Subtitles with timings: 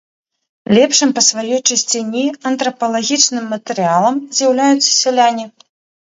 [0.75, 5.45] Лепшым па сваёй чысціні антрапалагічным матэрыялам з'яўляюцца сяляне.